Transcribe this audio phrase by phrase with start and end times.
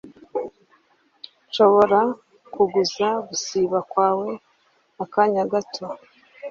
[1.47, 1.99] Nshobora
[2.53, 4.29] kuguza gusiba kwawe
[5.03, 5.85] akanya gato?